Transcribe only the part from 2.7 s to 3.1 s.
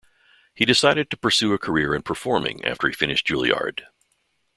he